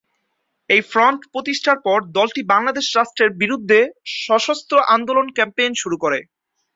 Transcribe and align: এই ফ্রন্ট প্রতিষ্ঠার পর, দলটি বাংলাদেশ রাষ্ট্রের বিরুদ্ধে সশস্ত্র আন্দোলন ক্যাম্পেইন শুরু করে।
এই 0.69 0.81
ফ্রন্ট 0.91 1.21
প্রতিষ্ঠার 1.33 1.79
পর, 1.85 1.99
দলটি 2.17 2.41
বাংলাদেশ 2.53 2.85
রাষ্ট্রের 2.91 3.31
বিরুদ্ধে 3.41 3.79
সশস্ত্র 4.21 4.75
আন্দোলন 4.95 5.27
ক্যাম্পেইন 5.37 5.71
শুরু 5.81 5.97
করে। 6.03 6.19